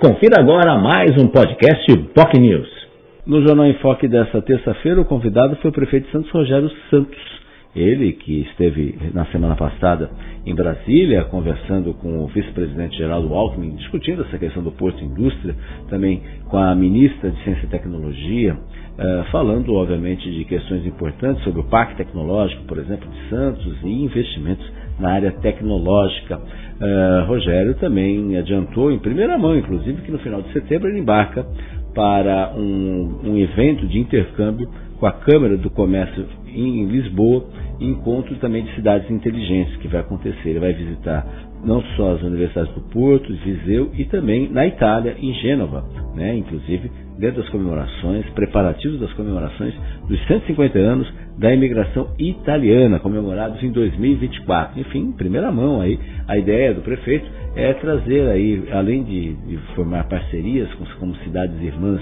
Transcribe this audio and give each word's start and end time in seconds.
Confira 0.00 0.40
agora 0.40 0.78
mais 0.78 1.10
um 1.22 1.28
podcast 1.28 1.94
POC 2.14 2.40
News. 2.40 2.68
No 3.26 3.46
Jornal 3.46 3.66
em 3.66 3.74
Foque 3.80 4.08
desta 4.08 4.40
terça-feira, 4.40 4.98
o 4.98 5.04
convidado 5.04 5.56
foi 5.56 5.70
o 5.70 5.74
prefeito 5.74 6.06
de 6.06 6.12
Santos 6.12 6.30
Rogério 6.30 6.70
Santos. 6.88 7.39
Ele 7.74 8.12
que 8.14 8.40
esteve 8.42 8.98
na 9.14 9.24
semana 9.26 9.54
passada 9.54 10.10
em 10.44 10.54
Brasília, 10.54 11.24
conversando 11.24 11.94
com 11.94 12.24
o 12.24 12.26
vice-presidente 12.26 12.96
Geraldo 12.96 13.32
Alckmin, 13.32 13.76
discutindo 13.76 14.22
essa 14.22 14.38
questão 14.38 14.62
do 14.62 14.72
Porto 14.72 15.04
Indústria, 15.04 15.54
também 15.88 16.20
com 16.48 16.56
a 16.56 16.74
ministra 16.74 17.30
de 17.30 17.42
Ciência 17.44 17.66
e 17.66 17.68
Tecnologia, 17.68 18.54
uh, 18.54 19.30
falando, 19.30 19.72
obviamente, 19.74 20.28
de 20.28 20.44
questões 20.46 20.84
importantes 20.84 21.44
sobre 21.44 21.60
o 21.60 21.64
Parque 21.64 21.96
Tecnológico, 21.96 22.64
por 22.64 22.78
exemplo, 22.78 23.08
de 23.08 23.28
Santos, 23.28 23.78
e 23.84 23.88
investimentos 23.88 24.68
na 24.98 25.12
área 25.12 25.30
tecnológica. 25.32 26.38
Uh, 26.38 27.26
Rogério 27.26 27.74
também 27.74 28.36
adiantou, 28.36 28.90
em 28.90 28.98
primeira 28.98 29.38
mão, 29.38 29.56
inclusive, 29.56 30.02
que 30.02 30.10
no 30.10 30.18
final 30.18 30.42
de 30.42 30.52
setembro 30.52 30.88
ele 30.88 30.98
embarca 30.98 31.46
para 31.94 32.52
um, 32.56 33.20
um 33.24 33.36
evento 33.36 33.86
de 33.86 33.98
intercâmbio 33.98 34.68
com 35.00 35.06
a 35.06 35.12
Câmara 35.12 35.56
do 35.56 35.70
Comércio 35.70 36.26
em 36.46 36.84
Lisboa, 36.84 37.46
encontro 37.80 38.36
também 38.36 38.62
de 38.62 38.74
cidades 38.74 39.10
inteligentes 39.10 39.74
que 39.78 39.88
vai 39.88 40.02
acontecer. 40.02 40.50
Ele 40.50 40.60
vai 40.60 40.74
visitar 40.74 41.26
não 41.64 41.82
só 41.96 42.12
as 42.12 42.22
universidades 42.22 42.72
do 42.74 42.82
Porto, 42.82 43.32
Viseu 43.34 43.90
e 43.94 44.04
também 44.04 44.50
na 44.50 44.66
Itália, 44.66 45.16
em 45.18 45.32
Gênova, 45.34 45.84
né? 46.14 46.36
inclusive 46.36 46.90
dentro 47.18 47.42
das 47.42 47.50
comemorações, 47.50 48.28
preparativos 48.30 49.00
das 49.00 49.12
comemorações 49.14 49.74
dos 50.06 50.26
150 50.26 50.78
anos 50.78 51.10
da 51.38 51.52
imigração 51.52 52.08
italiana, 52.18 52.98
comemorados 52.98 53.62
em 53.62 53.70
2024. 53.72 54.80
Enfim, 54.80 55.12
primeira 55.12 55.50
mão 55.50 55.80
aí, 55.80 55.98
a 56.28 56.36
ideia 56.36 56.74
do 56.74 56.82
prefeito 56.82 57.26
é 57.56 57.72
trazer 57.74 58.28
aí, 58.28 58.64
além 58.72 59.02
de, 59.04 59.32
de 59.34 59.56
formar 59.74 60.04
parcerias 60.04 60.72
com 60.74 60.84
como 60.98 61.14
cidades 61.16 61.58
irmãs 61.62 62.00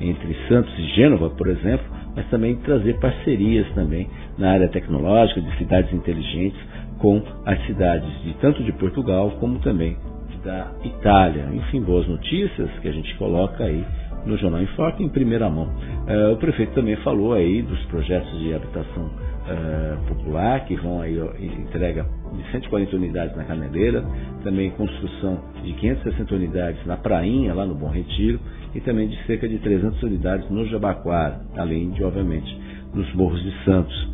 entre 0.00 0.34
Santos 0.48 0.72
e 0.78 0.94
Gênova, 0.94 1.30
por 1.30 1.48
exemplo, 1.48 1.99
mas 2.14 2.28
também 2.28 2.56
trazer 2.56 2.98
parcerias 2.98 3.68
também 3.74 4.08
na 4.38 4.52
área 4.52 4.68
tecnológica, 4.68 5.40
de 5.40 5.56
cidades 5.58 5.92
inteligentes, 5.92 6.60
com 6.98 7.22
as 7.46 7.64
cidades 7.66 8.22
de 8.22 8.34
tanto 8.34 8.62
de 8.62 8.72
Portugal 8.72 9.30
como 9.40 9.58
também 9.60 9.96
da 10.44 10.72
Itália. 10.84 11.48
Enfim, 11.52 11.82
boas 11.82 12.06
notícias 12.06 12.70
que 12.80 12.88
a 12.88 12.92
gente 12.92 13.14
coloca 13.16 13.64
aí 13.64 13.84
no 14.26 14.36
Jornal 14.36 14.62
em 14.62 14.66
Foque 14.68 15.02
em 15.02 15.08
primeira 15.08 15.48
mão. 15.48 15.64
Uh, 15.66 16.32
o 16.32 16.36
prefeito 16.36 16.72
também 16.74 16.96
falou 16.96 17.32
aí 17.32 17.62
dos 17.62 17.82
projetos 17.86 18.30
de 18.38 18.54
habitação 18.54 19.06
uh, 19.06 20.08
popular 20.08 20.64
que 20.64 20.76
vão 20.76 21.00
aí 21.00 21.18
entrega 21.58 22.06
de 22.32 22.50
140 22.52 22.96
unidades 22.96 23.36
na 23.36 23.44
Caneleira, 23.44 24.04
também 24.42 24.70
construção 24.70 25.40
de 25.62 25.72
560 25.72 26.34
unidades 26.34 26.86
na 26.86 26.96
Prainha, 26.96 27.54
lá 27.54 27.66
no 27.66 27.74
Bom 27.74 27.88
Retiro, 27.88 28.38
e 28.74 28.80
também 28.80 29.08
de 29.08 29.16
cerca 29.26 29.48
de 29.48 29.58
300 29.58 30.02
unidades 30.02 30.48
no 30.50 30.66
Jabaquara, 30.66 31.40
além 31.56 31.90
de, 31.90 32.04
obviamente, 32.04 32.56
nos 32.94 33.12
Morros 33.14 33.42
de 33.42 33.64
Santos. 33.64 34.10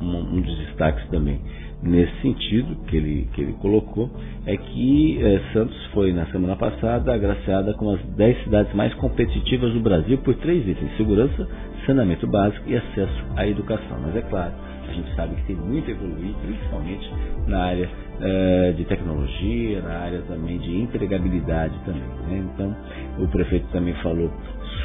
Um, 0.00 0.36
um 0.36 0.40
dos 0.42 0.58
destaques 0.58 1.08
também 1.08 1.40
nesse 1.82 2.12
sentido 2.22 2.76
que 2.86 2.96
ele, 2.96 3.28
que 3.34 3.42
ele 3.42 3.52
colocou 3.54 4.10
é 4.46 4.56
que 4.56 5.18
eh, 5.22 5.40
Santos 5.52 5.76
foi 5.92 6.12
na 6.12 6.26
semana 6.26 6.56
passada 6.56 7.14
agraciada 7.14 7.74
com 7.74 7.94
as 7.94 8.02
10 8.16 8.44
cidades 8.44 8.74
mais 8.74 8.92
competitivas 8.94 9.72
do 9.72 9.80
Brasil 9.80 10.18
por 10.18 10.34
três 10.36 10.66
itens: 10.66 10.96
segurança, 10.96 11.48
saneamento 11.86 12.26
básico 12.26 12.68
e 12.68 12.76
acesso 12.76 13.24
à 13.36 13.46
educação. 13.46 13.98
Mas 14.02 14.16
é 14.16 14.22
claro, 14.22 14.52
a 14.88 14.92
gente 14.92 15.14
sabe 15.14 15.34
que 15.36 15.46
tem 15.46 15.56
muito 15.56 15.88
a 15.88 15.92
evoluir, 15.92 16.34
principalmente 16.42 17.10
na 17.46 17.64
área 17.64 17.88
eh, 18.20 18.74
de 18.76 18.84
tecnologia, 18.84 19.82
na 19.82 19.98
área 19.98 20.22
também 20.22 20.58
de 20.58 20.80
empregabilidade 20.80 21.74
também. 21.84 22.02
Né? 22.28 22.44
Então, 22.54 22.76
o 23.18 23.28
prefeito 23.28 23.66
também 23.68 23.94
falou 24.02 24.30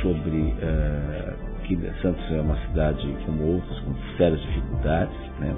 sobre 0.01 0.53
eh, 0.61 1.33
que 1.63 2.01
Santos 2.01 2.23
é 2.31 2.41
uma 2.41 2.57
cidade 2.67 3.07
como 3.25 3.43
outras 3.53 3.79
com 3.79 3.93
sérias 4.17 4.41
dificuldades, 4.41 5.15
né? 5.39 5.55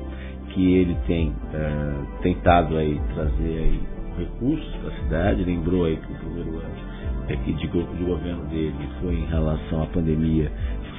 Que 0.53 0.73
ele 0.73 0.95
tem 1.07 1.29
uh, 1.29 2.21
tentado 2.21 2.77
aí 2.77 2.99
trazer 3.13 3.57
aí 3.57 3.79
recursos 4.17 4.75
para 4.75 4.89
a 4.89 4.99
cidade, 4.99 5.43
lembrou 5.43 5.85
aí 5.85 5.97
que 5.97 6.11
o 6.11 6.15
primeiro 6.15 6.59
ano 6.59 6.93
de, 7.27 7.53
de 7.53 8.03
governo 8.03 8.45
dele 8.45 8.89
foi 9.01 9.15
em 9.15 9.25
relação 9.25 9.83
à 9.83 9.85
pandemia, 9.87 10.51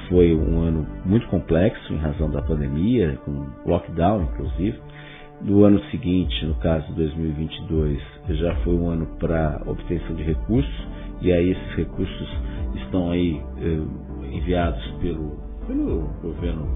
foi 0.09 0.35
um 0.35 0.61
ano 0.61 0.85
muito 1.05 1.27
complexo 1.27 1.93
em 1.93 1.97
razão 1.97 2.29
da 2.29 2.41
pandemia, 2.41 3.17
com 3.25 3.47
lockdown 3.65 4.23
inclusive. 4.23 4.79
No 5.41 5.63
ano 5.63 5.79
seguinte, 5.91 6.45
no 6.45 6.55
caso 6.55 6.87
de 6.87 6.93
2022, 6.93 8.01
já 8.29 8.55
foi 8.57 8.73
um 8.73 8.89
ano 8.89 9.05
para 9.19 9.61
obtenção 9.65 10.15
de 10.15 10.23
recursos, 10.23 10.87
e 11.21 11.31
aí 11.31 11.51
esses 11.51 11.75
recursos 11.75 12.29
estão 12.75 13.11
aí 13.11 13.41
eh, 13.57 14.35
enviados 14.35 14.81
pelo, 15.01 15.37
pelo 15.67 16.09
governo 16.21 16.67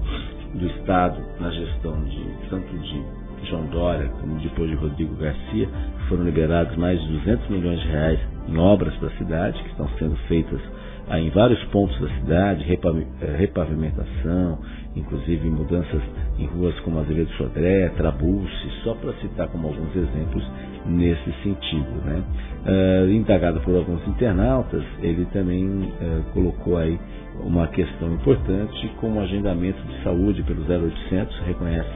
do 0.54 0.66
Estado 0.66 1.22
na 1.38 1.50
gestão 1.50 2.02
de 2.04 2.24
tanto 2.48 2.78
de 2.78 3.04
João 3.48 3.66
Dória 3.66 4.08
como 4.20 4.38
depois 4.40 4.70
de 4.70 4.76
Rodrigo 4.76 5.14
Garcia, 5.16 5.68
foram 6.08 6.24
liberados 6.24 6.76
mais 6.76 7.00
de 7.00 7.08
200 7.18 7.48
milhões 7.48 7.80
de 7.80 7.88
reais 7.88 8.20
em 8.48 8.58
obras 8.58 8.94
para 8.96 9.08
a 9.08 9.16
cidade, 9.16 9.62
que 9.62 9.68
estão 9.70 9.88
sendo 9.98 10.16
feitas 10.28 10.60
em 11.18 11.30
vários 11.30 11.62
pontos 11.66 11.98
da 12.00 12.08
cidade, 12.20 12.64
eh, 12.64 13.36
repavimentação, 13.36 14.58
inclusive 14.94 15.48
mudanças 15.50 16.00
em 16.38 16.46
ruas 16.46 16.78
como 16.80 17.00
Azevedo 17.00 17.30
Sodré, 17.32 17.88
Trabulce, 17.96 18.70
só 18.84 18.94
para 18.94 19.12
citar 19.14 19.48
como 19.48 19.68
alguns 19.68 19.94
exemplos 19.96 20.44
nesse 20.86 21.32
sentido. 21.42 21.90
Né? 22.04 22.22
Uh, 22.66 23.10
indagado 23.10 23.60
por 23.60 23.76
alguns 23.76 24.06
internautas, 24.08 24.82
ele 25.00 25.26
também 25.32 25.66
uh, 25.66 26.22
colocou 26.32 26.76
aí 26.76 26.98
uma 27.40 27.66
questão 27.68 28.12
importante 28.12 28.88
como 29.00 29.18
o 29.18 29.22
agendamento 29.22 29.80
de 29.82 30.02
saúde 30.02 30.42
pelo 30.42 30.62
0800, 30.62 31.40
reconhece 31.46 31.90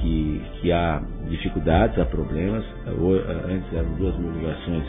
que, 0.00 0.42
que 0.60 0.72
há 0.72 1.02
dificuldades, 1.28 1.98
há 1.98 2.04
problemas, 2.06 2.64
antes 2.86 3.72
eram 3.72 3.94
duas 3.94 4.16
mil 4.18 4.32
ligações 4.32 4.84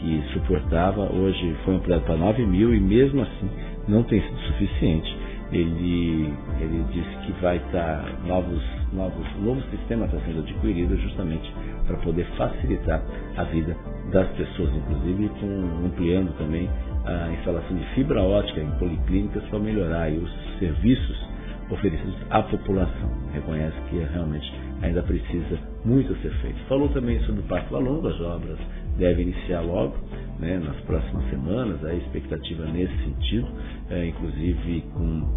que 0.00 0.22
suportava, 0.32 1.12
hoje 1.12 1.56
foi 1.64 1.76
ampliado 1.76 2.02
para 2.04 2.16
9 2.16 2.46
mil 2.46 2.74
e 2.74 2.80
mesmo 2.80 3.22
assim 3.22 3.50
não 3.88 4.02
tem 4.02 4.20
sido 4.20 4.38
suficiente. 4.40 5.16
Ele, 5.52 6.32
ele 6.60 6.84
disse 6.92 7.26
que 7.26 7.32
vai 7.42 7.56
estar 7.56 8.04
novos, 8.24 8.62
novos, 8.92 9.26
novo 9.40 9.60
sistema 9.70 10.06
está 10.06 10.18
sendo 10.20 10.40
adquirido 10.40 10.96
justamente 10.96 11.52
para 11.86 11.96
poder 11.98 12.24
facilitar 12.36 13.02
a 13.36 13.44
vida 13.44 13.76
das 14.12 14.28
pessoas, 14.30 14.74
inclusive 14.74 15.28
com, 15.40 15.86
ampliando 15.86 16.36
também 16.36 16.68
a 17.04 17.32
instalação 17.32 17.76
de 17.76 17.84
fibra 17.94 18.22
ótica 18.22 18.60
em 18.60 18.70
policlínicas 18.78 19.42
para 19.44 19.58
melhorar 19.58 20.10
os 20.12 20.30
serviços 20.58 21.30
oferecidos 21.70 22.16
à 22.30 22.42
população. 22.42 23.10
Reconhece 23.32 23.76
que 23.88 23.98
realmente 24.12 24.52
ainda 24.82 25.02
precisa 25.02 25.58
muito 25.84 26.14
ser 26.20 26.32
feito. 26.40 26.58
Falou 26.68 26.88
também 26.88 27.20
sobre 27.20 27.40
o 27.40 27.44
Parque 27.44 27.72
Valongo, 27.72 28.08
as 28.08 28.20
obras 28.20 28.58
devem 28.98 29.28
iniciar 29.28 29.60
logo, 29.60 29.96
né, 30.38 30.58
nas 30.58 30.76
próximas 30.80 31.28
semanas, 31.30 31.84
a 31.84 31.94
expectativa 31.94 32.64
nesse 32.66 32.96
sentido, 33.04 33.48
é, 33.90 34.06
inclusive 34.06 34.84
com, 34.92 35.28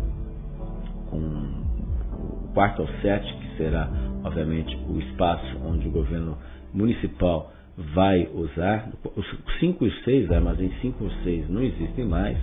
com 1.09 1.18
o 1.18 2.52
quarto 2.53 2.81
ao 2.81 2.88
sete, 3.02 3.43
será, 3.58 3.90
obviamente, 4.24 4.75
o 4.88 5.00
espaço 5.00 5.58
onde 5.66 5.88
o 5.88 5.91
governo 5.91 6.38
municipal 6.74 7.52
vai 7.94 8.30
usar. 8.34 8.90
Os 9.16 9.25
5 9.59 9.86
e 9.86 9.91
6, 10.03 10.31
armazém 10.31 10.72
5 10.81 11.06
e 11.06 11.24
6 11.24 11.50
não 11.50 11.62
existem 11.63 12.06
mais, 12.06 12.38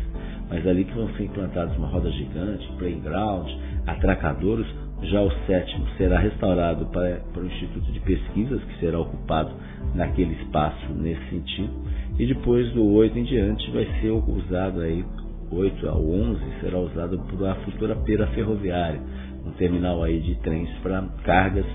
mas 0.49 0.67
ali 0.67 0.85
que 0.85 0.95
vão 0.95 1.09
ser 1.15 1.25
implantados 1.25 1.77
uma 1.77 1.89
roda 1.89 2.11
gigante, 2.11 2.67
playground, 2.79 3.49
atracadouros. 3.87 4.67
Já 5.03 5.23
o 5.23 5.31
sétimo 5.47 5.87
será 5.97 6.19
restaurado 6.19 6.85
para, 6.87 7.23
para 7.33 7.43
o 7.43 7.47
Instituto 7.47 7.91
de 7.91 8.01
Pesquisas, 8.01 8.63
que 8.65 8.81
será 8.81 8.99
ocupado 8.99 9.51
naquele 9.95 10.35
espaço 10.43 10.93
nesse 10.93 11.25
sentido. 11.31 11.73
E 12.19 12.27
depois 12.27 12.71
do 12.73 12.85
8 12.85 13.19
em 13.19 13.25
diante 13.25 13.71
vai 13.71 13.87
ser 14.01 14.11
usado 14.11 14.81
aí, 14.81 15.03
8 15.51 15.89
ao 15.89 16.05
11, 16.05 16.41
será 16.61 16.79
usado 16.79 17.19
por 17.19 17.47
a 17.47 17.55
futura 17.57 17.97
pera 17.97 18.27
ferroviária, 18.29 19.01
um 19.47 19.51
terminal 19.53 20.03
aí 20.03 20.21
de 20.21 20.35
trens 20.37 20.69
para 20.83 21.03
cargas 21.25 21.67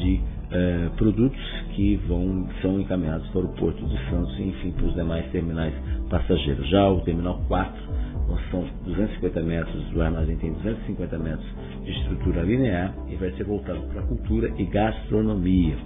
de 0.00 0.20
eh, 0.50 0.90
produtos 0.96 1.40
que 1.74 1.96
vão 2.08 2.48
são 2.62 2.80
encaminhados 2.80 3.26
para 3.28 3.42
o 3.42 3.48
Porto 3.54 3.84
de 3.84 4.10
Santos 4.10 4.38
e 4.38 4.42
enfim 4.42 4.72
para 4.72 4.86
os 4.86 4.94
demais 4.94 5.30
terminais 5.30 5.74
passageiros. 6.08 6.68
Já 6.68 6.88
o 6.88 7.00
terminal 7.00 7.40
4 7.48 7.94
são 8.50 8.64
250 8.84 9.42
metros, 9.42 9.92
o 9.94 10.00
armazém 10.00 10.36
tem 10.36 10.52
250 10.52 11.18
metros 11.18 11.46
de 11.84 11.90
estrutura 11.90 12.42
linear 12.42 12.94
e 13.08 13.16
vai 13.16 13.30
ser 13.32 13.44
voltado 13.44 13.80
para 13.92 14.02
cultura 14.02 14.52
e 14.56 14.64
gastronomia. 14.64 15.76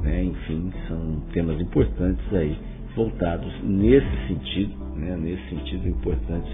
Né? 0.00 0.24
Enfim, 0.24 0.72
são 0.88 1.20
temas 1.32 1.60
importantes 1.60 2.24
aí, 2.32 2.56
voltados 2.96 3.52
nesse 3.62 4.28
sentido, 4.28 4.74
né? 4.96 5.16
nesse 5.16 5.48
sentido 5.50 5.88
importantes 5.88 6.52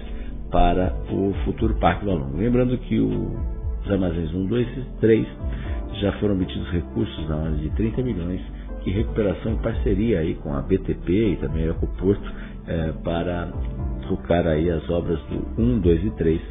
para 0.51 0.93
o 1.09 1.33
futuro 1.45 1.75
Parque 1.75 2.05
do 2.05 2.11
Aluno. 2.11 2.37
Lembrando 2.37 2.77
que 2.77 2.99
o, 2.99 3.39
os 3.83 3.91
armazéns 3.91 4.33
1, 4.33 4.45
2 4.47 4.67
e 4.67 4.85
3 4.99 5.27
já 5.99 6.11
foram 6.13 6.35
obtidos 6.35 6.69
recursos 6.71 7.29
na 7.29 7.37
ordem 7.37 7.59
de 7.59 7.69
30 7.71 8.01
milhões 8.01 8.41
que 8.83 8.91
recuperação 8.91 9.53
em 9.53 9.57
parceria 9.57 10.19
aí 10.19 10.35
com 10.35 10.53
a 10.53 10.61
BTP 10.61 11.33
e 11.33 11.35
também 11.37 11.65
a 11.65 11.71
Ecoporto 11.71 12.31
é, 12.67 12.91
para 13.03 13.51
tocar 14.07 14.47
aí 14.47 14.69
as 14.69 14.87
obras 14.89 15.19
do 15.29 15.61
1, 15.61 15.79
2 15.79 16.05
e 16.05 16.09
3. 16.11 16.41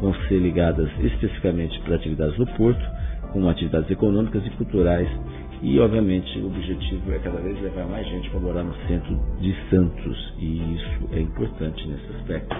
Vão 0.00 0.14
ser 0.28 0.38
ligadas 0.38 0.88
especificamente 1.00 1.78
para 1.80 1.96
atividades 1.96 2.36
do 2.36 2.46
porto, 2.56 2.80
como 3.32 3.48
atividades 3.48 3.90
econômicas 3.90 4.44
e 4.46 4.50
culturais. 4.50 5.08
E, 5.62 5.78
obviamente, 5.78 6.38
o 6.38 6.46
objetivo 6.46 7.12
é 7.12 7.18
cada 7.18 7.38
vez 7.38 7.60
levar 7.60 7.84
mais 7.86 8.06
gente 8.08 8.30
para 8.30 8.40
morar 8.40 8.62
no 8.62 8.74
centro 8.86 9.14
de 9.40 9.54
Santos. 9.68 10.34
E 10.38 10.74
isso 10.74 11.08
é 11.12 11.20
importante 11.20 11.86
nesse 11.86 12.06
aspecto. 12.16 12.56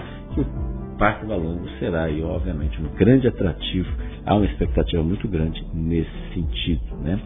Parque 1.01 1.25
Valongo 1.25 1.67
será, 1.79 2.03
aí, 2.03 2.21
obviamente, 2.21 2.79
um 2.79 2.87
grande 2.89 3.27
atrativo. 3.27 3.89
Há 4.23 4.35
uma 4.35 4.45
expectativa 4.45 5.01
muito 5.01 5.27
grande 5.27 5.65
nesse 5.73 6.11
sentido. 6.31 6.95
Né? 7.03 7.19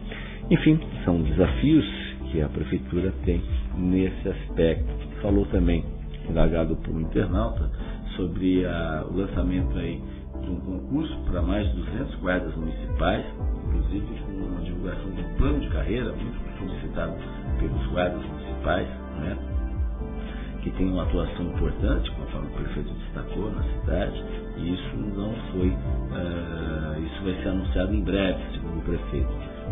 Enfim, 0.50 0.80
são 1.04 1.20
desafios 1.20 1.84
que 2.32 2.40
a 2.40 2.48
Prefeitura 2.48 3.12
tem 3.26 3.42
nesse 3.76 4.30
aspecto. 4.30 4.86
Falou 5.20 5.44
também, 5.48 5.84
indagado 6.26 6.74
por 6.76 6.94
um 6.94 7.02
internauta, 7.02 7.70
sobre 8.16 8.64
a, 8.64 9.04
o 9.10 9.14
lançamento 9.14 9.76
aí 9.76 10.02
de 10.42 10.50
um 10.50 10.56
concurso 10.56 11.14
para 11.30 11.42
mais 11.42 11.68
de 11.68 11.76
200 11.76 12.14
guardas 12.20 12.56
municipais, 12.56 13.26
inclusive 13.66 14.06
com 14.24 14.32
uma 14.32 14.60
divulgação 14.62 15.10
de 15.10 15.20
um 15.20 15.34
plano 15.34 15.60
de 15.60 15.68
carreira 15.68 16.14
muito 16.14 16.58
solicitado 16.58 17.14
pelos 17.58 17.86
guardas 17.88 18.24
municipais, 18.24 18.88
né, 19.20 19.36
que 20.66 20.72
tem 20.72 20.90
uma 20.90 21.04
atuação 21.04 21.46
importante, 21.46 22.10
conforme 22.10 22.48
o 22.48 22.50
prefeito 22.50 22.92
destacou 22.94 23.52
na 23.52 23.62
cidade, 23.62 24.20
e 24.56 24.74
isso 24.74 24.96
não 24.96 25.32
foi, 25.52 25.68
uh, 25.68 27.04
isso 27.06 27.22
vai 27.22 27.34
ser 27.40 27.48
anunciado 27.50 27.94
em 27.94 28.02
breve, 28.02 28.42
segundo 28.52 28.78
o 28.78 28.82
prefeito. 28.82 29.28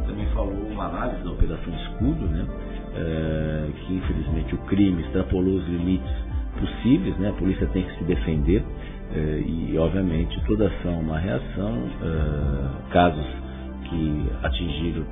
Também 0.06 0.24
falou 0.26 0.52
uma 0.52 0.84
análise 0.84 1.24
da 1.24 1.32
Operação 1.32 1.74
Escudo, 1.74 2.26
né, 2.26 2.46
uh, 2.46 3.72
que 3.72 3.94
infelizmente 3.94 4.54
o 4.54 4.58
crime 4.66 5.02
extrapolou 5.02 5.56
os 5.56 5.66
limites 5.66 6.14
possíveis, 6.60 7.18
né, 7.18 7.30
a 7.30 7.32
polícia 7.32 7.66
tem 7.72 7.82
que 7.82 7.98
se 7.98 8.04
defender, 8.04 8.62
uh, 8.62 9.48
e 9.48 9.76
obviamente 9.76 10.40
toda 10.46 10.68
ação 10.68 10.92
é 10.92 10.98
uma 10.98 11.18
reação, 11.18 11.90
casos 12.92 13.26
que 13.88 14.30
atingiram 14.44 15.04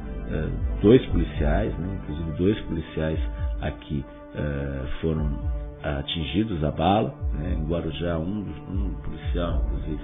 dois 0.81 1.05
policiais, 1.07 1.77
né, 1.77 1.99
inclusive 2.03 2.39
dois 2.39 2.61
policiais 2.61 3.19
aqui 3.61 4.05
uh, 4.35 4.87
foram 5.01 5.62
atingidos 5.83 6.63
a 6.65 6.71
bala. 6.71 7.15
Né, 7.35 7.57
em 7.59 7.65
Guarujá, 7.65 8.19
um, 8.19 8.45
um 8.69 8.95
policial, 9.03 9.63
inclusive, 9.67 10.01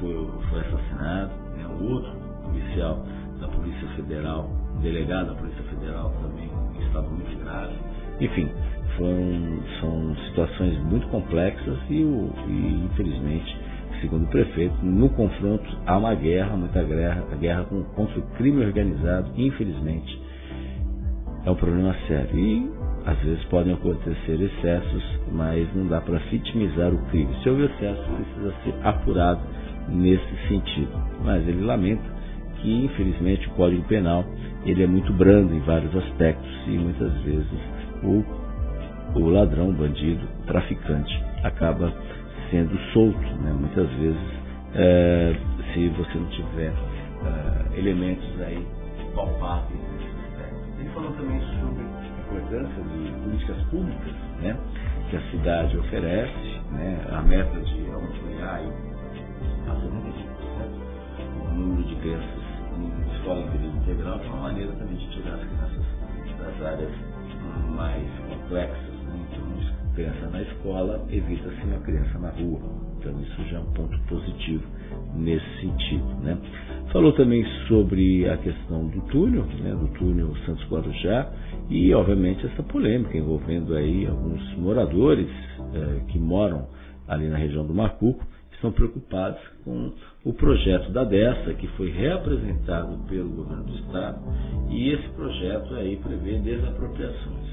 foi, 0.00 0.28
foi 0.50 0.60
assassinado. 0.60 1.32
Né, 1.56 1.66
o 1.80 1.92
outro 1.92 2.12
policial 2.44 3.04
da 3.40 3.48
Polícia 3.48 3.88
Federal, 3.96 4.50
delegado 4.82 5.28
da 5.28 5.34
Polícia 5.34 5.62
Federal 5.64 6.12
também, 6.22 6.50
em 6.76 6.86
estado 6.86 7.08
muito 7.08 7.44
grave. 7.44 7.74
Enfim, 8.20 8.50
foram, 8.96 9.62
são 9.80 10.16
situações 10.28 10.78
muito 10.84 11.06
complexas 11.08 11.78
e, 11.88 12.02
e 12.02 12.88
infelizmente 12.90 13.68
segundo 14.00 14.24
o 14.24 14.28
prefeito, 14.28 14.74
no 14.84 15.08
confronto 15.10 15.64
há 15.86 15.96
uma 15.96 16.14
guerra, 16.14 16.56
muita 16.56 16.82
guerra, 16.82 17.24
a 17.30 17.34
guerra 17.34 17.64
contra 17.94 18.18
o 18.18 18.22
crime 18.36 18.64
organizado, 18.64 19.30
infelizmente, 19.36 20.20
é 21.44 21.50
um 21.50 21.54
problema 21.54 21.94
sério. 22.06 22.38
E 22.38 22.70
às 23.08 23.18
vezes 23.20 23.42
podem 23.44 23.72
acontecer 23.72 24.38
excessos, 24.38 25.02
mas 25.32 25.66
não 25.74 25.86
dá 25.86 25.98
para 25.98 26.18
vitimizar 26.30 26.92
o 26.92 26.98
crime. 27.06 27.34
Se 27.42 27.48
houver 27.48 27.70
excesso, 27.70 28.02
precisa 28.02 28.54
ser 28.62 28.74
apurado 28.86 29.40
nesse 29.88 30.48
sentido. 30.48 30.92
Mas 31.24 31.48
ele 31.48 31.64
lamenta 31.64 32.04
que, 32.56 32.84
infelizmente, 32.84 33.48
o 33.48 33.52
Código 33.52 33.82
Penal 33.84 34.26
ele 34.66 34.82
é 34.82 34.86
muito 34.86 35.10
brando 35.14 35.54
em 35.54 35.60
vários 35.60 35.96
aspectos 35.96 36.50
e 36.66 36.72
muitas 36.72 37.12
vezes 37.22 37.58
o, 38.02 38.22
o 39.18 39.30
ladrão, 39.30 39.70
o 39.70 39.72
bandido, 39.72 40.28
o 40.42 40.46
traficante 40.46 41.24
acaba 41.42 41.90
sendo 42.50 42.76
solto. 42.92 43.18
Né? 43.40 43.56
Muitas 43.58 43.88
vezes, 43.92 44.20
é, 44.74 45.34
se 45.72 45.88
você 45.88 46.18
não 46.18 46.26
tiver 46.26 46.74
é, 47.24 47.78
elementos 47.78 48.28
aí 48.42 48.66
palpáveis. 49.14 49.80
Ele 50.78 50.88
falou 50.90 51.10
também 51.12 51.40
importância 52.28 52.82
de 52.82 53.12
políticas 53.22 53.62
públicas 53.70 54.14
né? 54.40 54.56
que 55.10 55.16
a 55.16 55.30
cidade 55.30 55.78
oferece, 55.78 56.60
né? 56.72 57.06
a 57.10 57.22
meta 57.22 57.60
de 57.60 57.90
ampliar 57.90 58.60
a 59.66 59.74
75% 59.74 60.28
o 61.28 61.54
número 61.54 61.88
de 61.88 61.96
crianças 61.96 62.48
em 62.78 63.16
escola 63.16 63.40
em 63.40 63.50
período 63.50 63.76
integral, 63.78 64.20
é 64.20 64.26
uma 64.28 64.42
maneira 64.42 64.72
também 64.72 64.96
de 64.96 65.10
tirar 65.10 65.34
as 65.34 65.40
crianças 65.40 65.84
das 66.38 66.66
áreas 66.66 66.92
mais 67.74 68.08
complexas 68.28 68.88
criança 69.98 70.30
na 70.30 70.40
escola, 70.42 71.04
evita-se 71.10 71.60
uma 71.64 71.80
criança 71.80 72.18
na 72.20 72.30
rua. 72.30 72.87
Então 72.98 73.12
isso 73.20 73.42
já 73.48 73.58
é 73.58 73.60
um 73.60 73.72
ponto 73.72 73.98
positivo 74.08 74.64
nesse 75.14 75.60
sentido. 75.60 76.04
Né? 76.22 76.36
Falou 76.92 77.12
também 77.12 77.44
sobre 77.68 78.28
a 78.28 78.36
questão 78.38 78.86
do 78.88 79.00
túnel, 79.02 79.44
né, 79.60 79.70
do 79.70 79.88
túnel 79.98 80.34
Santos 80.46 80.64
Guarujá, 80.68 81.30
e 81.68 81.92
obviamente 81.94 82.46
essa 82.46 82.62
polêmica 82.62 83.16
envolvendo 83.16 83.74
aí 83.74 84.06
alguns 84.06 84.56
moradores 84.56 85.28
eh, 85.74 86.00
que 86.08 86.18
moram 86.18 86.66
ali 87.06 87.28
na 87.28 87.36
região 87.36 87.66
do 87.66 87.74
Macuco, 87.74 88.24
estão 88.52 88.72
preocupados 88.72 89.40
com 89.64 89.92
o 90.24 90.32
projeto 90.32 90.90
da 90.90 91.04
DESA, 91.04 91.54
que 91.54 91.68
foi 91.68 91.90
reapresentado 91.90 92.98
pelo 93.08 93.30
governo 93.30 93.64
do 93.64 93.74
estado, 93.76 94.20
e 94.68 94.90
esse 94.90 95.08
projeto 95.10 95.74
aí 95.74 95.96
prevê 95.96 96.38
desapropriações 96.38 97.47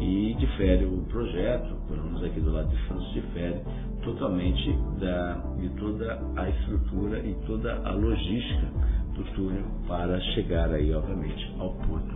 e 0.00 0.34
difere 0.38 0.86
o 0.86 1.04
projeto, 1.10 1.76
pelo 1.86 2.04
menos 2.04 2.24
aqui 2.24 2.40
do 2.40 2.52
lado 2.52 2.68
de 2.68 2.88
Santos, 2.88 3.12
difere 3.12 3.60
totalmente 4.02 4.72
da, 4.98 5.34
de 5.58 5.68
toda 5.70 6.18
a 6.36 6.48
estrutura 6.48 7.18
e 7.18 7.34
toda 7.46 7.74
a 7.84 7.92
logística 7.92 8.66
do 9.14 9.24
túnel 9.34 9.64
para 9.86 10.18
chegar 10.32 10.70
aí, 10.70 10.94
obviamente, 10.94 11.54
ao 11.58 11.74
porto 11.74 12.14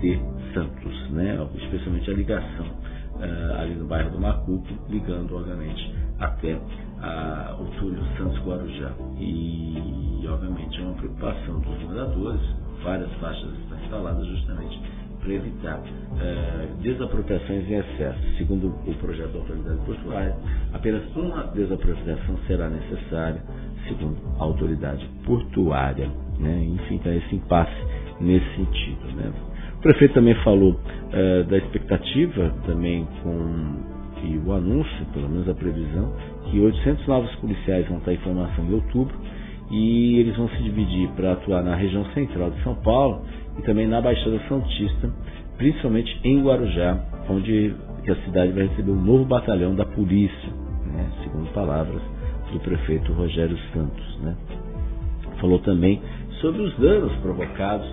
de 0.00 0.18
Santos, 0.54 1.10
né? 1.10 1.38
especialmente 1.64 2.10
a 2.10 2.14
ligação 2.14 2.66
uh, 2.66 3.60
ali 3.60 3.74
no 3.74 3.86
bairro 3.86 4.10
do 4.10 4.20
Macuco, 4.20 4.66
ligando, 4.88 5.36
obviamente, 5.36 5.94
até 6.18 6.54
uh, 6.54 7.62
o 7.62 7.66
túnel 7.78 8.02
Santos-Guarujá. 8.16 8.92
E, 9.18 10.26
obviamente, 10.26 10.80
é 10.80 10.82
uma 10.82 10.94
preocupação 10.94 11.60
dos 11.60 11.82
moradores, 11.82 12.40
várias 12.82 13.12
faixas 13.14 13.52
estão 13.58 13.78
instaladas 13.82 14.26
justamente 14.26 14.80
para 15.20 15.32
evitar 15.32 15.78
uh, 15.78 16.82
desapropriações 16.82 17.68
em 17.68 17.74
excesso. 17.74 18.18
Segundo 18.36 18.68
o 18.86 18.94
projeto 18.94 19.32
da 19.32 19.38
autoridade 19.38 19.80
portuária, 19.84 20.36
apenas 20.72 21.16
uma 21.16 21.44
desapropriação 21.48 22.38
será 22.46 22.68
necessária, 22.68 23.42
segundo 23.88 24.16
a 24.38 24.44
autoridade 24.44 25.06
portuária. 25.24 26.10
Né? 26.38 26.64
Enfim, 26.64 26.96
então 26.96 27.12
esse 27.12 27.34
impasse 27.34 27.76
nesse 28.20 28.46
sentido. 28.56 29.06
Né? 29.16 29.32
O 29.78 29.80
prefeito 29.80 30.14
também 30.14 30.34
falou 30.42 30.72
uh, 30.72 31.44
da 31.44 31.58
expectativa 31.58 32.54
também 32.66 33.06
com 33.22 33.98
e 34.24 34.36
o 34.36 34.52
anúncio, 34.52 35.06
pelo 35.12 35.28
menos 35.28 35.48
a 35.48 35.54
previsão, 35.54 36.12
que 36.44 36.58
800 36.58 37.06
novos 37.06 37.34
policiais 37.36 37.86
vão 37.88 37.98
estar 37.98 38.12
em 38.12 38.18
formação 38.18 38.64
em 38.64 38.74
outubro 38.74 39.14
e 39.70 40.18
eles 40.18 40.36
vão 40.36 40.48
se 40.48 40.62
dividir 40.62 41.08
para 41.10 41.32
atuar 41.32 41.62
na 41.62 41.76
região 41.76 42.04
central 42.12 42.50
de 42.50 42.62
São 42.62 42.74
Paulo 42.76 43.22
e 43.58 43.62
também 43.62 43.86
na 43.86 44.00
Baixada 44.00 44.40
Santista, 44.48 45.10
principalmente 45.56 46.20
em 46.24 46.42
Guarujá, 46.42 46.98
onde 47.28 47.74
a 48.08 48.14
cidade 48.24 48.52
vai 48.52 48.66
receber 48.68 48.90
um 48.90 49.02
novo 49.02 49.24
batalhão 49.24 49.74
da 49.74 49.84
polícia, 49.84 50.48
né, 50.86 51.10
segundo 51.22 51.52
palavras 51.52 52.00
do 52.52 52.58
prefeito 52.60 53.12
Rogério 53.12 53.58
Santos. 53.74 54.18
Né. 54.20 54.34
Falou 55.40 55.58
também 55.58 56.00
sobre 56.40 56.62
os 56.62 56.74
danos 56.78 57.12
provocados 57.16 57.86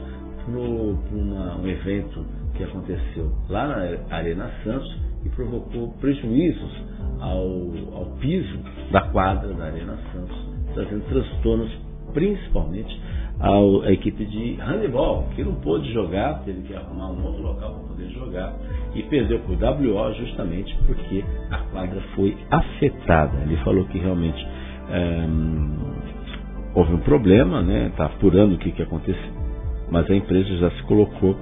por 0.46 0.56
um 0.56 1.68
evento 1.68 2.26
que 2.54 2.64
aconteceu 2.64 3.32
lá 3.50 3.68
na 3.68 4.16
Arena 4.16 4.50
Santos 4.64 4.96
e 5.26 5.30
provocou 5.30 5.90
prejuízos 6.00 6.72
ao, 7.20 7.98
ao 7.98 8.06
piso 8.20 8.60
da 8.92 9.02
quadra 9.10 9.54
da 9.54 9.66
Arena 9.66 9.98
Santos, 10.14 10.38
trazendo 10.74 11.04
transtornos 11.10 11.72
principalmente 12.14 13.02
a 13.40 13.92
equipe 13.92 14.26
de 14.26 14.56
handebol, 14.62 15.28
que 15.36 15.44
não 15.44 15.56
pôde 15.56 15.92
jogar, 15.92 16.42
teve 16.46 16.62
que 16.62 16.74
arrumar 16.74 17.10
um 17.10 17.26
outro 17.26 17.44
local 17.44 17.74
para 17.74 17.88
poder 17.90 18.10
jogar 18.12 18.54
e 18.94 19.04
perdeu 19.04 19.40
por 19.40 19.58
WO 19.62 20.14
justamente 20.14 20.76
porque 20.86 21.24
a 21.52 21.58
quadra 21.72 22.02
foi 22.16 22.36
afetada. 22.50 23.38
Ele 23.42 23.58
falou 23.58 23.86
que 23.86 23.98
realmente 23.98 24.48
é, 24.90 25.28
houve 26.74 26.94
um 26.94 27.00
problema, 27.00 27.62
né? 27.62 27.88
Está 27.88 28.06
apurando 28.06 28.56
o 28.56 28.58
que, 28.58 28.72
que 28.72 28.82
aconteceu, 28.82 29.34
mas 29.92 30.10
a 30.10 30.16
empresa 30.16 30.56
já 30.58 30.72
se 30.72 30.84
colocou 30.84 31.36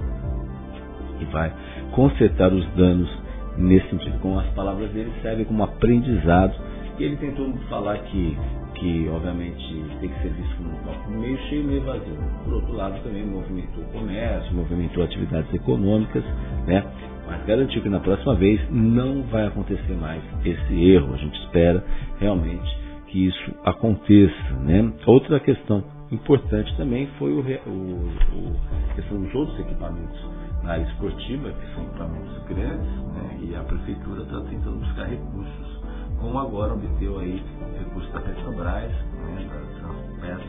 e 1.19 1.25
vai 1.25 1.53
consertar 1.91 2.51
os 2.51 2.65
danos 2.75 3.09
nesse 3.57 3.87
sentido. 3.89 4.19
Com 4.19 4.39
as 4.39 4.47
palavras 4.47 4.89
dele 4.91 5.11
serve 5.21 5.45
como 5.45 5.63
aprendizado. 5.63 6.53
E 6.97 7.03
ele 7.03 7.17
tentou 7.17 7.51
falar 7.69 7.97
que 7.99 8.37
que 8.83 9.07
obviamente 9.07 9.85
tem 10.01 10.09
que 10.09 10.21
ser 10.21 10.33
visto 10.33 10.57
como 10.57 11.15
um 11.15 11.21
meio 11.21 11.37
cheio, 11.47 11.63
meio 11.63 11.81
vazio. 11.83 12.17
Por 12.43 12.53
outro 12.55 12.73
lado, 12.73 13.01
também 13.01 13.25
movimentou 13.25 13.81
o 13.81 13.87
comércio, 13.87 14.53
movimentou 14.53 15.03
atividades 15.05 15.53
econômicas, 15.53 16.23
né? 16.67 16.83
mas 17.25 17.45
garantiu 17.45 17.81
que 17.81 17.87
na 17.87 18.01
próxima 18.01 18.35
vez 18.35 18.59
não 18.69 19.23
vai 19.23 19.47
acontecer 19.47 19.93
mais 19.93 20.21
esse 20.43 20.91
erro. 20.91 21.13
A 21.13 21.17
gente 21.17 21.39
espera 21.43 21.81
realmente 22.19 22.77
que 23.07 23.27
isso 23.27 23.55
aconteça. 23.63 24.53
Né? 24.65 24.91
Outra 25.05 25.39
questão 25.39 25.81
importante 26.11 26.75
também 26.75 27.07
foi 27.17 27.31
o, 27.31 27.39
o, 27.39 27.71
o 27.71 28.95
questão 28.95 29.21
dos 29.21 29.33
outros 29.33 29.57
equipamentos 29.61 30.19
na 30.61 30.73
área 30.73 30.83
esportiva, 30.83 31.51
que 31.51 31.73
são 31.73 31.83
equipamentos 31.85 32.43
grandes, 32.49 32.91
né? 33.13 33.39
e 33.43 33.55
a 33.55 33.63
prefeitura 33.63 34.23
está 34.23 34.41
tentando 34.41 34.79
buscar 34.79 35.05
recursos, 35.05 35.82
como 36.23 36.39
agora 36.39 36.73
obteve 36.73 37.19
aí 37.19 37.43
recursos 37.77 38.11
da 38.13 38.21
Petrobras, 38.21 38.91
né? 38.91 39.49
da 39.51 39.59
Transpetro, 39.81 40.47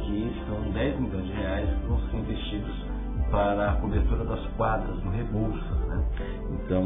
que 0.00 0.32
são 0.46 0.70
10 0.72 1.00
milhões 1.00 1.24
de 1.24 1.32
reais 1.32 1.68
que 1.70 1.86
vão 1.86 2.00
ser 2.10 2.16
investidos 2.18 2.84
para 3.30 3.70
a 3.70 3.76
cobertura 3.76 4.24
das 4.26 4.46
quadras 4.58 4.94
do 5.00 5.08
Rebouças. 5.08 5.78
Né? 5.88 6.04
Então, 6.52 6.84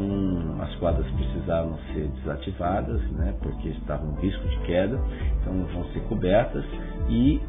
as 0.61 0.73
quadras 0.75 1.05
precisavam 1.11 1.77
ser 1.93 2.07
desativadas, 2.07 3.01
né? 3.11 3.35
porque 3.41 3.67
estavam 3.67 4.13
em 4.13 4.21
risco 4.21 4.47
de 4.47 4.57
queda, 4.59 4.97
então 5.41 5.65
vão 5.73 5.83
ser 5.91 5.99
cobertas 6.03 6.63
e 7.09 7.41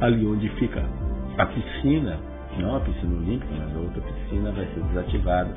ali 0.00 0.26
onde 0.26 0.50
fica 0.50 0.84
a 1.38 1.46
piscina, 1.46 2.18
não 2.58 2.76
a 2.76 2.80
piscina 2.80 3.16
olímpica, 3.16 3.54
mas 3.58 3.74
a 3.74 3.80
outra 3.80 4.02
piscina 4.02 4.52
vai 4.52 4.66
ser 4.66 4.80
desativada 4.82 5.50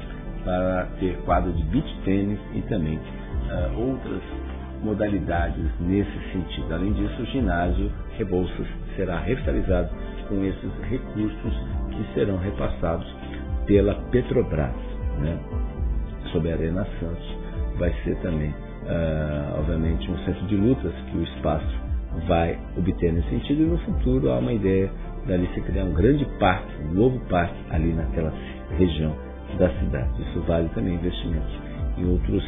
para 0.46 0.88
ter 1.02 1.18
quadro 1.26 1.52
de 1.52 1.64
beach 1.64 1.98
tênis 2.06 2.40
e 2.56 2.62
também 2.62 2.98
uh, 3.48 3.80
outras 3.80 4.22
modalidades 4.84 5.66
nesse 5.80 6.32
sentido. 6.32 6.74
Além 6.74 6.94
disso, 6.94 7.22
o 7.22 7.26
ginásio 7.26 7.92
Rebouças 8.18 8.68
será 8.96 9.20
revitalizado 9.20 9.90
com 10.28 10.44
esses 10.44 10.72
recursos 10.90 11.54
que 11.92 12.14
serão 12.14 12.38
repassados 12.38 13.08
pela 13.66 13.96
Petrobras. 14.12 14.76
Né? 15.20 15.38
Sobre 16.32 16.52
a 16.52 16.56
Arena 16.56 16.86
Santos 17.00 17.38
vai 17.78 17.94
ser 18.04 18.16
também, 18.18 18.50
uh, 18.50 19.60
obviamente, 19.60 20.10
um 20.10 20.18
centro 20.26 20.46
de 20.48 20.56
lutas 20.56 20.94
que 21.12 21.18
o 21.18 21.24
espaço 21.24 21.88
vai 22.28 22.58
obter 22.78 23.14
nesse 23.14 23.30
sentido 23.30 23.62
e 23.62 23.66
no 23.66 23.78
futuro 23.80 24.32
há 24.32 24.40
uma 24.40 24.54
ideia 24.54 24.90
dali 25.28 25.48
se 25.54 25.62
criar 25.62 25.84
um 25.84 25.94
grande 25.94 26.26
parque, 26.40 26.72
um 26.84 26.94
novo 26.94 27.20
parque 27.28 27.56
ali 27.70 27.94
naquela 27.94 28.34
região 28.78 29.16
da 29.60 29.70
cidade. 29.80 30.22
Isso 30.22 30.42
vale 30.42 30.70
também 30.70 30.96
investimentos 30.96 31.54
em 31.98 32.06
outros 32.10 32.44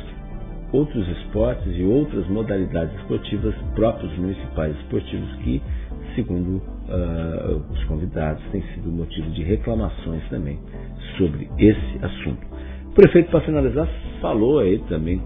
outros 0.71 1.07
esportes 1.19 1.71
e 1.75 1.83
outras 1.83 2.27
modalidades 2.27 2.93
esportivas 2.99 3.55
próprios 3.75 4.15
municipais 4.17 4.75
esportivos 4.77 5.29
que, 5.37 5.61
segundo 6.15 6.57
uh, 6.57 7.63
os 7.71 7.83
convidados, 7.85 8.43
tem 8.51 8.61
sido 8.73 8.91
motivo 8.91 9.29
de 9.31 9.43
reclamações 9.43 10.23
também 10.29 10.59
sobre 11.17 11.49
esse 11.57 12.05
assunto. 12.05 12.45
O 12.87 12.93
prefeito, 12.93 13.31
para 13.31 13.41
finalizar, 13.41 13.87
falou 14.21 14.59
aí 14.59 14.79
também 14.89 15.21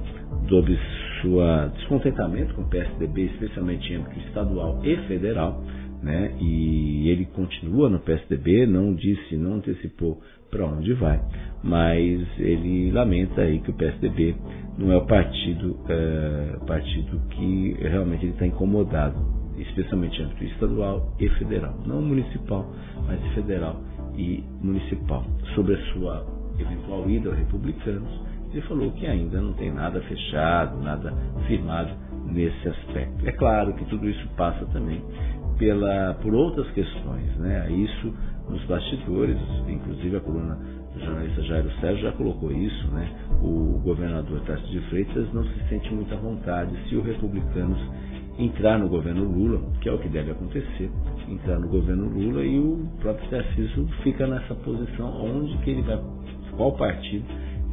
sobre 0.50 0.78
seu 1.22 1.40
descontentamento 1.76 2.54
com 2.54 2.62
o 2.62 2.66
PSDB, 2.66 3.26
especialmente 3.26 3.92
em 3.92 3.96
âmbito 3.96 4.20
estadual 4.20 4.80
e 4.84 4.96
federal, 5.08 5.64
né? 6.04 6.36
E 6.40 7.10
ele 7.10 7.26
continua 7.26 7.90
no 7.90 8.00
PSDB, 8.00 8.68
não 8.68 8.94
disse, 8.94 9.38
não 9.38 9.56
antecipou 9.56 10.22
para 10.52 10.68
onde 10.68 10.94
vai, 10.94 11.20
mas 11.64 12.22
ele 12.38 12.92
lamenta 12.92 13.42
aí 13.42 13.60
que 13.60 13.72
o 13.72 13.74
PSDB 13.74 14.36
não 14.78 14.92
é 14.92 14.98
o 14.98 15.06
partido, 15.08 15.80
é, 15.90 16.58
partido 16.68 17.20
que 17.32 17.76
realmente 17.82 18.26
ele 18.26 18.34
está 18.34 18.46
incomodado, 18.46 19.18
especialmente 19.58 20.22
âmbito 20.22 20.44
estadual 20.44 21.16
e 21.20 21.28
federal, 21.30 21.76
não 21.88 22.02
municipal, 22.02 22.72
mas 23.08 23.20
federal 23.34 23.82
e 24.16 24.44
municipal, 24.62 25.26
sobre 25.56 25.74
a 25.74 25.94
sua 25.94 26.26
eventual 26.60 27.10
ida 27.10 27.30
aos 27.30 27.38
republicanos 27.40 28.34
ele 28.54 28.62
falou 28.68 28.92
que 28.92 29.08
ainda 29.08 29.42
não 29.42 29.54
tem 29.54 29.72
nada 29.72 30.00
fechado, 30.02 30.80
nada 30.80 31.12
firmado 31.48 31.92
nesse 32.28 32.70
aspecto. 32.70 33.28
É 33.28 33.32
claro 33.32 33.74
que 33.74 33.84
tudo 33.86 34.08
isso 34.08 34.28
passa 34.38 34.64
também 34.68 35.04
pela, 35.64 36.14
por 36.16 36.34
outras 36.34 36.70
questões, 36.72 37.38
né? 37.38 37.72
Isso 37.72 38.14
nos 38.50 38.62
bastidores, 38.66 39.38
inclusive 39.66 40.18
a 40.18 40.20
coluna 40.20 40.56
do 40.94 41.00
jornalista 41.00 41.42
Jairo 41.44 41.72
Sérgio 41.80 42.04
já 42.04 42.12
colocou 42.12 42.52
isso, 42.52 42.88
né? 42.88 43.10
O 43.42 43.80
governador 43.82 44.42
Tarcísio 44.42 44.82
de 44.82 44.90
Freitas 44.90 45.34
não 45.34 45.46
se 45.46 45.70
sente 45.70 45.94
muito 45.94 46.14
à 46.14 46.18
vontade 46.18 46.76
se 46.90 46.96
os 46.98 47.06
republicanos 47.06 47.80
entrar 48.38 48.78
no 48.78 48.90
governo 48.90 49.24
Lula, 49.24 49.62
que 49.80 49.88
é 49.88 49.94
o 49.94 50.00
que 50.00 50.10
deve 50.10 50.32
acontecer, 50.32 50.92
entrar 51.30 51.60
no 51.60 51.70
governo 51.70 52.10
Lula 52.10 52.44
e 52.44 52.60
o 52.60 52.86
próprio 53.00 53.30
Tarcísio 53.30 53.88
fica 54.04 54.28
nessa 54.28 54.54
posição 54.56 55.08
onde 55.24 55.58
que 55.60 55.70
ele 55.70 55.82
vai, 55.84 55.98
qual 56.58 56.74
partido 56.74 57.24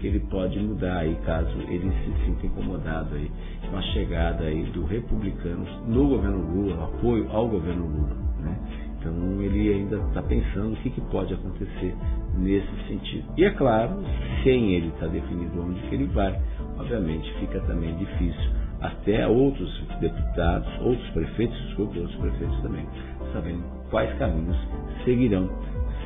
que 0.01 0.07
ele 0.07 0.21
pode 0.21 0.59
mudar 0.59 0.99
aí 0.99 1.15
caso 1.27 1.51
ele 1.69 1.91
se 1.91 2.25
sinta 2.25 2.47
incomodado 2.47 3.15
aí 3.15 3.31
com 3.69 3.77
a 3.77 3.83
chegada 3.83 4.45
aí 4.45 4.63
do 4.73 4.85
republicanos 4.85 5.69
no 5.87 6.09
governo 6.09 6.39
Lula, 6.39 6.85
apoio 6.85 7.31
ao 7.31 7.49
governo 7.49 7.87
Lula. 7.87 8.17
Né? 8.41 8.59
Então 8.99 9.43
ele 9.43 9.73
ainda 9.73 9.97
está 9.97 10.23
pensando 10.23 10.73
o 10.73 10.77
que, 10.77 10.91
que, 10.91 11.01
pode 11.03 11.35
acontecer 11.35 11.95
nesse 12.39 12.89
sentido. 12.89 13.25
E 13.37 13.45
é 13.45 13.51
claro, 13.51 14.03
sem 14.43 14.73
ele 14.73 14.89
estar 14.89 15.07
tá 15.07 15.13
definido 15.13 15.63
onde 15.63 15.81
que 15.83 15.95
ele 15.95 16.07
vai, 16.07 16.41
obviamente 16.79 17.33
fica 17.39 17.61
também 17.61 17.95
difícil 17.97 18.51
até 18.81 19.27
outros 19.27 19.71
deputados, 20.01 20.69
outros 20.81 21.09
prefeitos, 21.11 21.59
desculpe, 21.67 21.99
outros 21.99 22.17
prefeitos 22.19 22.61
também, 22.63 22.87
sabendo 23.33 23.63
quais 23.91 24.17
caminhos 24.19 24.57
seguirão, 25.05 25.51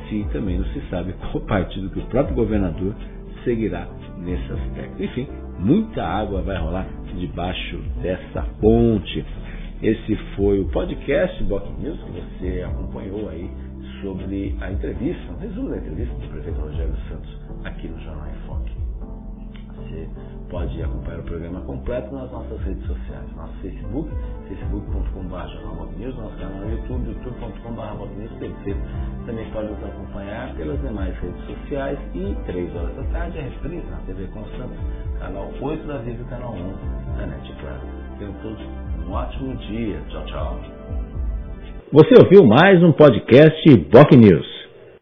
se 0.09 0.25
também 0.33 0.57
não 0.57 0.65
se 0.65 0.81
sabe 0.89 1.13
qual 1.13 1.41
partido 1.47 1.89
que 1.89 1.99
o 1.99 2.05
próprio 2.07 2.35
governador 2.35 2.93
seguirá 3.45 3.87
nesse 4.17 4.51
aspecto. 4.51 5.01
Enfim, 5.01 5.27
muita 5.59 6.03
água 6.03 6.41
vai 6.41 6.57
rolar 6.57 6.85
debaixo 7.17 7.77
dessa 8.01 8.41
ponte. 8.59 9.25
Esse 9.81 10.15
foi 10.35 10.59
o 10.59 10.65
podcast 10.69 11.41
Boc 11.45 11.65
News 11.79 11.97
que 12.03 12.11
você 12.11 12.63
acompanhou 12.63 13.29
aí 13.29 13.49
sobre 14.01 14.55
a 14.59 14.71
entrevista, 14.71 15.31
um 15.31 15.37
resumo 15.37 15.69
da 15.69 15.77
entrevista 15.77 16.13
do 16.15 16.27
prefeito 16.27 16.59
Rogério 16.59 16.95
Santos 17.07 17.39
aqui 17.63 17.87
no 17.87 17.99
Jornal 18.01 18.27
em 18.27 18.47
Foque. 18.47 18.74
Pode 20.55 20.81
acompanhar 20.81 21.19
o 21.19 21.23
programa 21.23 21.59
completo 21.63 22.15
nas 22.15 22.31
nossas 22.31 22.57
redes 22.61 22.87
sociais. 22.87 23.29
Nosso 23.35 23.53
Facebook, 23.55 24.09
facebook.com.br 24.47 26.15
nosso 26.15 26.37
canal 26.37 26.59
no 26.59 26.71
YouTube, 26.71 27.09
youtube.com.br 27.09 27.75
Também 29.25 29.51
pode 29.51 29.67
nos 29.67 29.83
acompanhar 29.83 30.55
pelas 30.55 30.79
demais 30.79 31.13
redes 31.19 31.45
sociais 31.45 31.99
e 32.13 32.33
3 32.45 32.73
horas 32.73 32.95
da 32.95 33.03
tarde 33.03 33.37
a 33.37 33.41
reprise 33.41 33.85
na 33.91 33.97
TV 34.05 34.27
Constante, 34.27 34.77
canal 35.19 35.51
8 35.59 35.87
da 35.87 36.01
e 36.05 36.23
canal 36.29 36.53
11 36.53 36.63
da 37.17 37.27
NET 37.27 37.53
Claro. 37.59 37.81
Tenham 38.17 38.33
todos 38.41 38.65
um 39.05 39.11
ótimo 39.11 39.57
dia. 39.57 39.99
Tchau, 40.07 40.25
tchau. 40.25 40.57
Você 41.91 42.15
ouviu 42.23 42.47
mais 42.47 42.81
um 42.81 42.93
podcast 42.93 43.75
Boc 43.91 44.09
News. 44.15 44.54